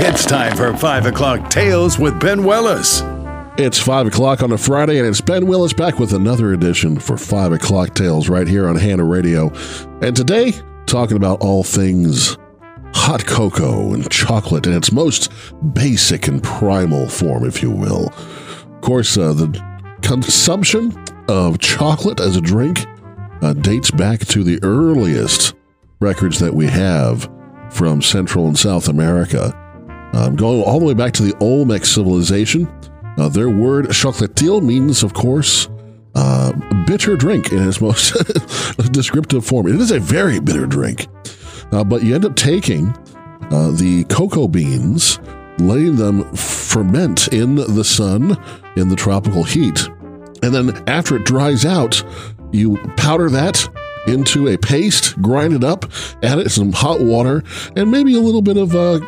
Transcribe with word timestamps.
It's 0.00 0.24
time 0.24 0.56
for 0.56 0.72
5 0.76 1.06
o'clock 1.06 1.50
Tales 1.50 1.98
with 1.98 2.20
Ben 2.20 2.44
Willis. 2.44 3.02
It's 3.58 3.80
5 3.80 4.06
o'clock 4.06 4.44
on 4.44 4.52
a 4.52 4.56
Friday, 4.56 4.98
and 5.00 5.08
it's 5.08 5.20
Ben 5.20 5.44
Willis 5.44 5.72
back 5.72 5.98
with 5.98 6.12
another 6.12 6.52
edition 6.52 7.00
for 7.00 7.16
5 7.16 7.54
o'clock 7.54 7.94
Tales 7.94 8.28
right 8.28 8.46
here 8.46 8.68
on 8.68 8.76
Hannah 8.76 9.04
Radio. 9.04 9.50
And 10.00 10.14
today, 10.14 10.52
talking 10.86 11.16
about 11.16 11.40
all 11.40 11.64
things 11.64 12.38
hot 12.94 13.26
cocoa 13.26 13.92
and 13.92 14.08
chocolate 14.08 14.68
in 14.68 14.72
its 14.72 14.92
most 14.92 15.32
basic 15.74 16.28
and 16.28 16.44
primal 16.44 17.08
form, 17.08 17.44
if 17.44 17.60
you 17.60 17.72
will. 17.72 18.06
Of 18.06 18.80
course, 18.82 19.18
uh, 19.18 19.32
the 19.32 19.60
consumption 20.02 20.96
of 21.26 21.58
chocolate 21.58 22.20
as 22.20 22.36
a 22.36 22.40
drink 22.40 22.86
uh, 23.42 23.52
dates 23.52 23.90
back 23.90 24.20
to 24.26 24.44
the 24.44 24.60
earliest 24.62 25.54
records 25.98 26.38
that 26.38 26.54
we 26.54 26.66
have 26.66 27.28
from 27.70 28.00
Central 28.00 28.46
and 28.46 28.56
South 28.56 28.88
America. 28.88 29.52
Um, 30.12 30.36
going 30.36 30.62
all 30.62 30.78
the 30.78 30.86
way 30.86 30.94
back 30.94 31.12
to 31.14 31.22
the 31.22 31.36
Olmec 31.38 31.84
civilization. 31.84 32.66
Uh, 33.18 33.28
their 33.28 33.50
word 33.50 33.86
xocolatl 33.86 34.62
means, 34.62 35.02
of 35.02 35.12
course, 35.12 35.68
uh, 36.14 36.52
bitter 36.86 37.16
drink 37.16 37.52
in 37.52 37.68
its 37.68 37.80
most 37.80 38.12
descriptive 38.92 39.44
form. 39.44 39.66
It 39.66 39.80
is 39.80 39.90
a 39.90 40.00
very 40.00 40.40
bitter 40.40 40.66
drink. 40.66 41.06
Uh, 41.72 41.84
but 41.84 42.02
you 42.02 42.14
end 42.14 42.24
up 42.24 42.36
taking 42.36 42.88
uh, 43.50 43.70
the 43.72 44.04
cocoa 44.08 44.48
beans, 44.48 45.18
letting 45.58 45.96
them 45.96 46.24
ferment 46.34 47.28
in 47.28 47.56
the 47.56 47.84
sun 47.84 48.42
in 48.76 48.88
the 48.88 48.96
tropical 48.96 49.42
heat. 49.42 49.88
And 50.42 50.54
then 50.54 50.88
after 50.88 51.16
it 51.16 51.24
dries 51.24 51.64
out, 51.64 52.02
you 52.52 52.76
powder 52.96 53.28
that 53.30 53.68
into 54.06 54.48
a 54.48 54.56
paste, 54.56 55.20
grind 55.20 55.52
it 55.52 55.64
up, 55.64 55.84
add 56.22 56.38
it 56.38 56.50
some 56.50 56.72
hot 56.72 57.00
water, 57.00 57.42
and 57.76 57.90
maybe 57.90 58.14
a 58.14 58.20
little 58.20 58.42
bit 58.42 58.56
of 58.56 58.74
uh, 58.74 59.00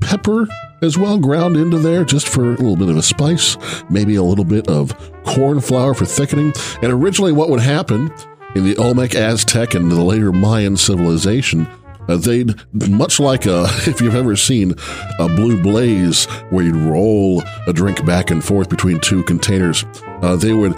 pepper 0.00 0.46
as 0.82 0.96
well 0.96 1.18
ground 1.18 1.56
into 1.56 1.78
there 1.78 2.04
just 2.04 2.28
for 2.28 2.44
a 2.44 2.56
little 2.56 2.76
bit 2.76 2.88
of 2.88 2.96
a 2.96 3.02
spice, 3.02 3.56
maybe 3.90 4.16
a 4.16 4.22
little 4.22 4.44
bit 4.44 4.66
of 4.68 4.96
corn 5.24 5.60
flour 5.60 5.94
for 5.94 6.06
thickening. 6.06 6.52
And 6.82 6.92
originally, 6.92 7.32
what 7.32 7.50
would 7.50 7.60
happen 7.60 8.12
in 8.54 8.64
the 8.64 8.76
Olmec, 8.76 9.14
Aztec, 9.14 9.74
and 9.74 9.90
the 9.90 10.02
later 10.02 10.32
Mayan 10.32 10.76
civilization, 10.76 11.68
uh, 12.08 12.16
they'd, 12.16 12.54
much 12.88 13.20
like 13.20 13.46
a, 13.46 13.64
if 13.86 14.00
you've 14.00 14.14
ever 14.14 14.36
seen 14.36 14.74
a 15.18 15.28
blue 15.28 15.62
blaze 15.62 16.24
where 16.50 16.64
you'd 16.64 16.76
roll 16.76 17.42
a 17.66 17.72
drink 17.72 18.04
back 18.04 18.30
and 18.30 18.44
forth 18.44 18.68
between 18.68 18.98
two 19.00 19.22
containers, 19.24 19.84
uh, 20.22 20.36
they 20.36 20.52
would 20.52 20.74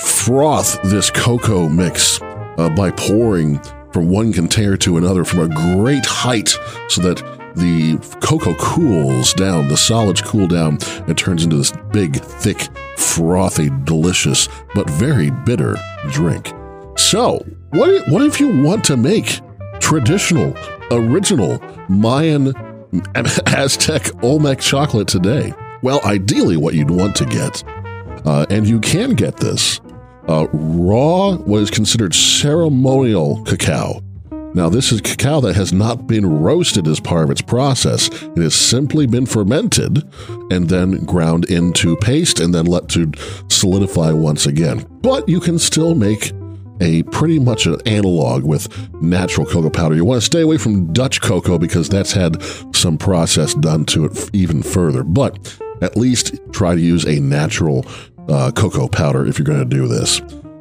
froth 0.00 0.80
this 0.84 1.10
cocoa 1.10 1.68
mix 1.68 2.20
uh, 2.22 2.72
by 2.76 2.90
pouring 2.92 3.60
from 3.92 4.08
one 4.08 4.32
container 4.32 4.76
to 4.76 4.96
another 4.96 5.24
from 5.24 5.40
a 5.40 5.48
great 5.76 6.06
height 6.06 6.56
so 6.88 7.02
that 7.02 7.39
the 7.56 7.98
cocoa 8.20 8.54
cools 8.54 9.34
down, 9.34 9.68
the 9.68 9.76
solids 9.76 10.20
cool 10.22 10.46
down, 10.46 10.78
and 11.06 11.16
turns 11.16 11.44
into 11.44 11.56
this 11.56 11.72
big, 11.92 12.16
thick, 12.16 12.68
frothy, 12.96 13.70
delicious, 13.84 14.48
but 14.74 14.88
very 14.90 15.30
bitter 15.30 15.76
drink. 16.10 16.52
So, 16.96 17.44
what 17.70 17.90
if, 17.90 18.08
what 18.08 18.22
if 18.22 18.40
you 18.40 18.62
want 18.62 18.84
to 18.84 18.96
make 18.96 19.40
traditional, 19.80 20.54
original 20.90 21.60
Mayan, 21.88 22.52
Aztec, 23.46 24.10
Olmec 24.22 24.60
chocolate 24.60 25.08
today? 25.08 25.52
Well, 25.82 26.00
ideally, 26.04 26.56
what 26.56 26.74
you'd 26.74 26.90
want 26.90 27.16
to 27.16 27.24
get, 27.24 27.64
uh, 28.26 28.46
and 28.50 28.66
you 28.66 28.80
can 28.80 29.14
get 29.14 29.38
this, 29.38 29.80
uh, 30.28 30.46
raw, 30.52 31.36
what 31.36 31.62
is 31.62 31.70
considered 31.70 32.14
ceremonial 32.14 33.42
cacao 33.44 34.02
now, 34.52 34.68
this 34.68 34.90
is 34.90 35.00
cacao 35.00 35.40
that 35.42 35.54
has 35.54 35.72
not 35.72 36.08
been 36.08 36.42
roasted 36.42 36.88
as 36.88 36.98
part 36.98 37.24
of 37.24 37.30
its 37.30 37.40
process. 37.40 38.08
It 38.08 38.38
has 38.38 38.54
simply 38.54 39.06
been 39.06 39.26
fermented 39.26 40.02
and 40.50 40.68
then 40.68 41.04
ground 41.04 41.44
into 41.48 41.96
paste 41.96 42.40
and 42.40 42.52
then 42.52 42.66
let 42.66 42.88
to 42.90 43.12
solidify 43.48 44.10
once 44.10 44.46
again. 44.46 44.84
But 45.02 45.28
you 45.28 45.38
can 45.38 45.58
still 45.58 45.94
make 45.94 46.32
a 46.80 47.04
pretty 47.04 47.38
much 47.38 47.66
an 47.66 47.76
analog 47.86 48.42
with 48.42 48.68
natural 49.00 49.46
cocoa 49.46 49.70
powder. 49.70 49.94
You 49.94 50.04
want 50.04 50.20
to 50.20 50.26
stay 50.26 50.40
away 50.40 50.56
from 50.56 50.92
Dutch 50.92 51.20
cocoa 51.20 51.58
because 51.58 51.88
that's 51.88 52.12
had 52.12 52.42
some 52.74 52.98
process 52.98 53.54
done 53.54 53.84
to 53.86 54.06
it 54.06 54.30
even 54.32 54.62
further. 54.62 55.04
But 55.04 55.60
at 55.80 55.96
least 55.96 56.34
try 56.52 56.74
to 56.74 56.80
use 56.80 57.04
a 57.04 57.20
natural 57.20 57.86
uh, 58.28 58.50
cocoa 58.50 58.88
powder 58.88 59.26
if 59.26 59.38
you're 59.38 59.46
going 59.46 59.68
to 59.68 59.76
do 59.76 59.86
this. 59.86 60.20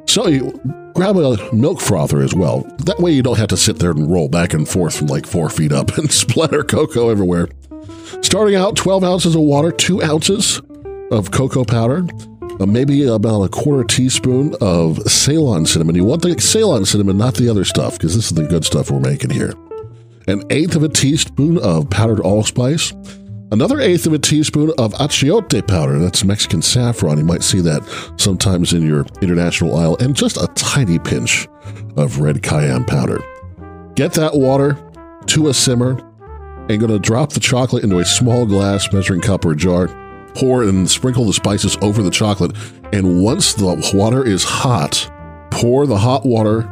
So 0.09 0.27
you 0.27 0.59
grab 0.95 1.17
a 1.17 1.37
milk 1.53 1.79
frother 1.79 2.23
as 2.23 2.33
well. 2.33 2.61
That 2.79 2.97
way 2.97 3.11
you 3.11 3.21
don't 3.21 3.37
have 3.37 3.49
to 3.49 3.57
sit 3.57 3.77
there 3.77 3.91
and 3.91 4.11
roll 4.11 4.27
back 4.27 4.55
and 4.55 4.67
forth 4.67 4.97
from 4.97 5.05
like 5.05 5.27
four 5.27 5.51
feet 5.51 5.71
up 5.71 5.97
and 5.99 6.11
splatter 6.11 6.63
cocoa 6.63 7.09
everywhere. 7.09 7.47
Starting 8.21 8.55
out, 8.55 8.75
12 8.75 9.03
ounces 9.03 9.35
of 9.35 9.41
water, 9.41 9.71
2 9.71 10.01
ounces 10.01 10.63
of 11.11 11.29
cocoa 11.29 11.63
powder, 11.63 12.07
uh, 12.59 12.65
maybe 12.65 13.03
about 13.05 13.43
a 13.43 13.49
quarter 13.49 13.83
teaspoon 13.83 14.55
of 14.61 14.97
Ceylon 15.03 15.67
cinnamon. 15.67 15.93
You 15.93 16.05
want 16.05 16.23
the 16.23 16.41
Ceylon 16.41 16.85
cinnamon, 16.85 17.19
not 17.19 17.35
the 17.35 17.47
other 17.47 17.63
stuff, 17.63 17.93
because 17.93 18.15
this 18.15 18.31
is 18.31 18.35
the 18.35 18.47
good 18.47 18.65
stuff 18.65 18.89
we're 18.89 18.99
making 18.99 19.29
here. 19.29 19.53
An 20.27 20.41
eighth 20.49 20.75
of 20.75 20.81
a 20.81 20.89
teaspoon 20.89 21.59
of 21.59 21.87
powdered 21.91 22.19
allspice, 22.19 22.93
Another 23.51 23.79
eighth 23.79 24.05
of 24.05 24.13
a 24.13 24.19
teaspoon 24.19 24.71
of 24.77 24.93
achiote 24.93 25.67
powder. 25.67 25.97
That's 25.97 26.23
Mexican 26.23 26.61
saffron. 26.61 27.17
You 27.17 27.23
might 27.23 27.41
see 27.41 27.61
that 27.61 27.81
sometimes 28.17 28.73
in 28.73 28.85
your 28.85 29.07
international 29.21 29.75
aisle. 29.75 29.97
And 29.97 30.15
just 30.15 30.37
a 30.37 30.45
tiny 30.53 30.99
pinch 30.99 31.47
of 31.97 32.19
red 32.19 32.43
cayenne 32.43 32.85
powder. 32.85 33.19
Get 33.95 34.13
that 34.13 34.35
water 34.35 34.77
to 35.27 35.47
a 35.47 35.53
simmer 35.53 35.97
and 36.69 36.79
going 36.79 36.91
to 36.91 36.99
drop 36.99 37.33
the 37.33 37.39
chocolate 37.39 37.83
into 37.83 37.97
a 37.97 38.05
small 38.05 38.45
glass 38.45 38.93
measuring 38.93 39.21
cup 39.21 39.43
or 39.45 39.55
jar. 39.55 39.87
Pour 40.35 40.61
and 40.61 40.87
sprinkle 40.87 41.25
the 41.25 41.33
spices 41.33 41.75
over 41.81 42.03
the 42.03 42.11
chocolate. 42.11 42.55
And 42.93 43.23
once 43.23 43.55
the 43.55 43.91
water 43.95 44.23
is 44.23 44.43
hot, 44.43 45.11
pour 45.49 45.87
the 45.87 45.97
hot 45.97 46.23
water 46.23 46.71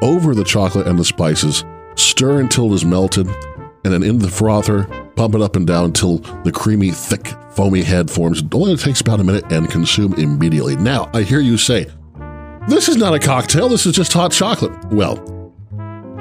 over 0.00 0.34
the 0.34 0.44
chocolate 0.44 0.86
and 0.86 0.98
the 0.98 1.04
spices. 1.04 1.66
Stir 1.96 2.40
until 2.40 2.72
it 2.72 2.76
is 2.76 2.84
melted. 2.86 3.28
And 3.84 3.92
then 3.92 4.02
into 4.02 4.24
the 4.24 4.32
frother, 4.32 4.88
Pump 5.16 5.34
it 5.34 5.40
up 5.40 5.56
and 5.56 5.66
down 5.66 5.86
until 5.86 6.18
the 6.44 6.52
creamy, 6.52 6.90
thick, 6.90 7.28
foamy 7.52 7.82
head 7.82 8.10
forms. 8.10 8.42
It 8.42 8.54
only 8.54 8.76
takes 8.76 9.00
about 9.00 9.20
a 9.20 9.24
minute 9.24 9.50
and 9.52 9.70
consume 9.70 10.14
immediately. 10.14 10.76
Now, 10.76 11.10
I 11.14 11.22
hear 11.22 11.40
you 11.40 11.56
say, 11.56 11.86
this 12.68 12.88
is 12.88 12.96
not 12.96 13.14
a 13.14 13.18
cocktail, 13.18 13.68
this 13.68 13.86
is 13.86 13.94
just 13.94 14.12
hot 14.12 14.32
chocolate. 14.32 14.72
Well, 14.92 15.22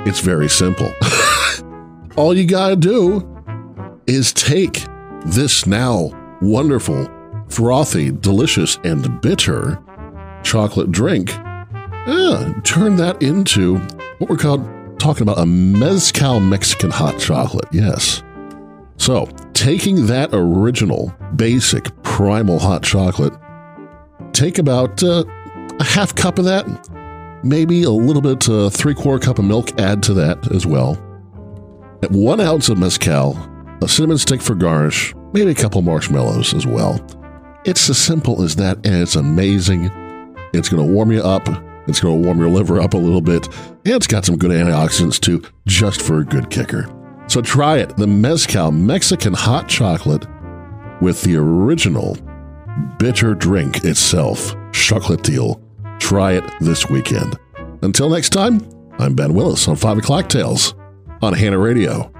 it's 0.05 0.19
very 0.19 0.49
simple. 0.49 0.93
All 2.15 2.35
you 2.35 2.45
gotta 2.45 2.75
do 2.75 3.27
is 4.05 4.33
take 4.33 4.83
this 5.25 5.65
now 5.65 6.11
wonderful, 6.41 7.09
frothy, 7.49 8.11
delicious, 8.11 8.77
and 8.83 9.21
bitter 9.21 9.81
chocolate 10.43 10.91
drink, 10.91 11.29
yeah, 12.05 12.53
turn 12.63 12.97
that 12.97 13.21
into 13.23 13.77
what 14.17 14.29
we're 14.29 14.37
called 14.37 14.61
talking 14.99 15.23
about 15.23 15.39
a 15.39 15.45
mezcal 15.45 16.39
Mexican 16.39 16.91
hot 16.91 17.17
chocolate. 17.19 17.67
Yes. 17.71 18.21
So, 19.03 19.27
taking 19.51 20.05
that 20.05 20.29
original, 20.31 21.13
basic, 21.35 21.91
primal 22.03 22.57
hot 22.57 22.83
chocolate, 22.83 23.33
take 24.31 24.59
about 24.59 25.03
uh, 25.03 25.25
a 25.77 25.83
half 25.83 26.15
cup 26.15 26.39
of 26.39 26.45
that, 26.45 26.65
maybe 27.43 27.83
a 27.83 27.89
little 27.89 28.21
bit, 28.21 28.47
uh, 28.47 28.69
three 28.69 28.93
quarter 28.93 29.25
cup 29.25 29.39
of 29.39 29.43
milk, 29.43 29.77
add 29.77 30.03
to 30.03 30.13
that 30.13 30.49
as 30.55 30.65
well. 30.65 30.93
One 32.11 32.39
ounce 32.39 32.69
of 32.69 32.77
mezcal, 32.77 33.37
a 33.81 33.89
cinnamon 33.89 34.19
stick 34.19 34.41
for 34.41 34.55
garnish, 34.55 35.13
maybe 35.33 35.51
a 35.51 35.53
couple 35.53 35.81
marshmallows 35.81 36.53
as 36.53 36.65
well. 36.65 37.05
It's 37.65 37.89
as 37.89 37.97
simple 37.97 38.41
as 38.41 38.55
that, 38.55 38.77
and 38.85 38.95
it's 38.95 39.17
amazing. 39.17 39.91
It's 40.53 40.69
going 40.69 40.81
to 40.81 40.89
warm 40.89 41.11
you 41.11 41.21
up. 41.21 41.49
It's 41.89 41.99
going 41.99 42.21
to 42.21 42.25
warm 42.25 42.39
your 42.39 42.47
liver 42.47 42.79
up 42.79 42.93
a 42.93 42.97
little 42.97 43.19
bit, 43.19 43.47
and 43.47 43.95
it's 43.95 44.07
got 44.07 44.23
some 44.23 44.37
good 44.37 44.51
antioxidants 44.51 45.19
too, 45.19 45.43
just 45.67 46.01
for 46.01 46.19
a 46.19 46.23
good 46.23 46.49
kicker. 46.49 46.87
So 47.33 47.41
try 47.41 47.79
it 47.79 47.97
the 47.97 48.05
Mezcal 48.05 48.71
Mexican 48.71 49.33
hot 49.33 49.67
chocolate 49.67 50.27
with 51.01 51.23
the 51.23 51.35
original 51.35 52.15
bitter 52.99 53.33
drink 53.33 53.83
itself, 53.83 54.53
xocolatl. 54.69 55.59
Try 55.99 56.33
it 56.33 56.43
this 56.61 56.91
weekend. 56.91 57.39
Until 57.81 58.07
next 58.07 58.29
time, 58.29 58.61
I'm 58.99 59.15
Ben 59.15 59.33
Willis 59.33 59.67
on 59.67 59.75
5 59.77 59.97
O'Clock 59.97 60.29
Tales 60.29 60.75
on 61.23 61.33
Hannah 61.33 61.57
Radio. 61.57 62.13